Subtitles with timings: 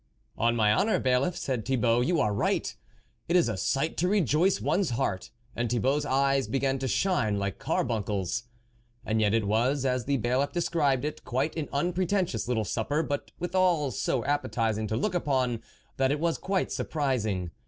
[0.35, 2.75] "On my honour, Bailiff," said Thibault," you are right;
[3.27, 7.59] it is a sight to rejoice one's heart." And Thibault's eyes began to shine like
[7.59, 8.45] carbuncles.
[9.05, 13.31] And yet it was, as the Bailiff described it, quite an unpretentious little supper, but
[13.37, 15.61] withal so appetising to look upon,
[15.97, 17.51] that it was quite surprising.